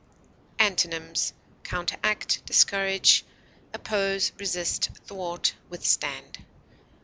Antonyms: 0.57 1.31
counteract, 1.61 2.43
discourage, 2.47 3.23
oppose, 3.71 4.31
resist, 4.39 4.89
thwart, 5.05 5.53
withstand. 5.69 6.43